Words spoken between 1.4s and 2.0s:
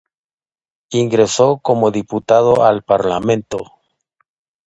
como